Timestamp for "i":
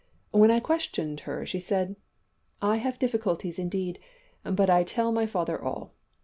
0.49-0.59, 2.59-2.79, 4.67-4.83